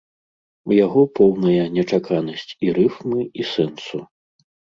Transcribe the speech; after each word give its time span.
У 0.69 0.77
яго 0.85 1.01
поўная 1.19 1.65
нечаканасць 1.75 2.51
і 2.69 2.75
рыфмы, 2.79 3.19
і 3.45 3.47
сэнсу. 3.53 3.97